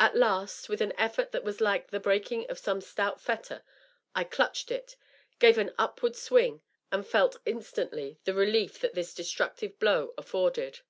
[0.00, 3.62] At last, with an effort that was like the breaking of some stout fetter,
[4.12, 4.96] I clutched it,
[5.38, 10.80] gave it an upward swing, and felt instantly the relief that this destructive blow afforded.